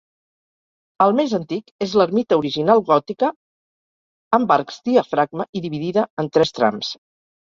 [1.03, 3.29] El més antic és l'ermita original gòtica,
[4.39, 6.91] amb arcs diafragma i dividida en tres trams.